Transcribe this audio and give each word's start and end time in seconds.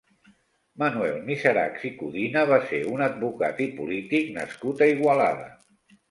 Manuel 0.83 1.17
Miserachs 1.25 1.83
i 1.89 1.91
Codina 1.99 2.41
va 2.51 2.57
ser 2.71 2.79
un 2.93 3.03
advocat 3.07 3.61
i 3.65 3.67
polític 3.81 4.31
nascut 4.39 4.81
a 4.81 4.89
Igualada. 4.95 5.47